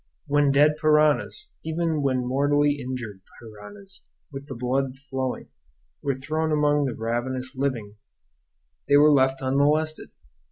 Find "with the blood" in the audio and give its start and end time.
4.31-4.97